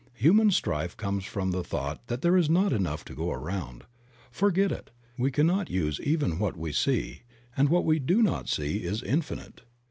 Human 0.15 0.49
strife 0.49 0.97
comes 0.97 1.25
from 1.25 1.51
the 1.51 1.63
thought 1.63 2.07
that 2.07 2.23
there 2.23 2.35
is 2.35 2.49
not 2.49 2.73
enough 2.73 3.05
to 3.05 3.13
go 3.13 3.31
around. 3.31 3.83
Forget 4.31 4.71
it; 4.71 4.89
we 5.15 5.29
cannot 5.29 5.69
use 5.69 5.99
even 6.01 6.39
what 6.39 6.57
we 6.57 6.71
see, 6.71 7.21
and 7.55 7.69
what 7.69 7.85
we 7.85 7.99
do 7.99 8.23
not 8.23 8.49
see 8.49 8.77
is 8.79 9.03
infinite. 9.03 9.61